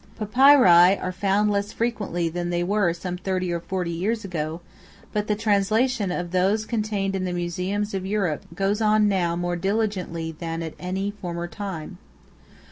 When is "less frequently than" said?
1.51-2.49